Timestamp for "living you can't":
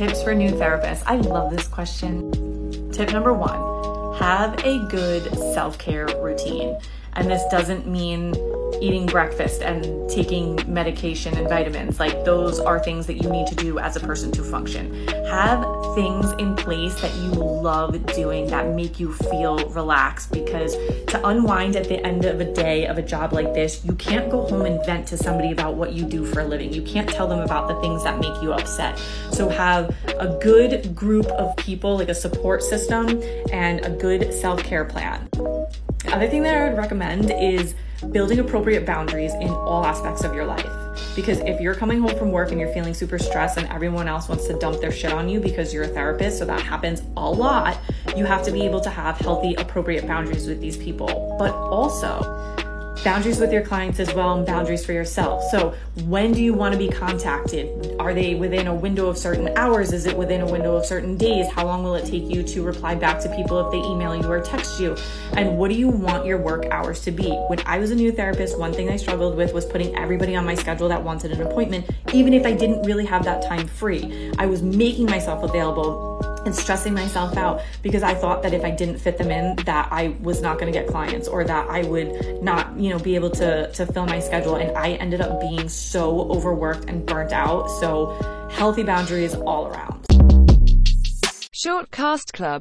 26.44-27.08